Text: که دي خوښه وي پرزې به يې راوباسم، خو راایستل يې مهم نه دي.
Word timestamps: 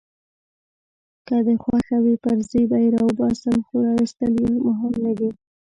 که 1.27 1.35
دي 1.45 1.55
خوښه 1.63 1.97
وي 2.03 2.15
پرزې 2.23 2.61
به 2.69 2.77
يې 2.83 2.89
راوباسم، 2.95 3.57
خو 3.67 3.75
راایستل 3.87 4.33
يې 4.43 4.49
مهم 4.67 4.93
نه 5.05 5.13
دي. 5.19 5.29